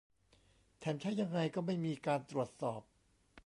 [0.79, 2.81] แถมใช้ยังไงก็ไม่มีการตรวจสอบ